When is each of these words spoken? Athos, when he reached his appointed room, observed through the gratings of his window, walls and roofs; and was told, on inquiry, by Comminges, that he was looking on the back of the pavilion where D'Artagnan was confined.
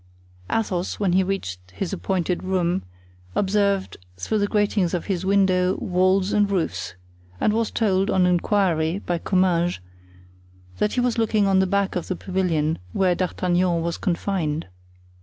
Athos, 0.49 0.95
when 0.99 1.13
he 1.13 1.21
reached 1.21 1.59
his 1.73 1.93
appointed 1.93 2.41
room, 2.43 2.81
observed 3.35 3.97
through 4.17 4.39
the 4.39 4.47
gratings 4.47 4.95
of 4.95 5.05
his 5.05 5.27
window, 5.27 5.75
walls 5.75 6.33
and 6.33 6.49
roofs; 6.49 6.95
and 7.39 7.53
was 7.53 7.69
told, 7.69 8.09
on 8.09 8.25
inquiry, 8.25 8.97
by 8.97 9.19
Comminges, 9.19 9.77
that 10.79 10.93
he 10.93 10.99
was 11.01 11.19
looking 11.19 11.45
on 11.45 11.59
the 11.59 11.67
back 11.67 11.95
of 11.95 12.07
the 12.07 12.15
pavilion 12.15 12.79
where 12.93 13.13
D'Artagnan 13.13 13.83
was 13.83 13.99
confined. 13.99 14.65